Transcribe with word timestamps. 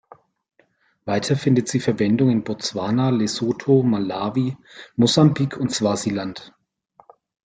Weiter 1.05 1.35
findet 1.35 1.67
sie 1.67 1.79
Verwendung 1.79 2.31
in 2.31 2.43
Botswana, 2.43 3.11
Lesotho, 3.11 3.83
Malawi, 3.83 4.57
Mosambik 4.95 5.55
und 5.57 5.71
Swasiland. 5.71 6.55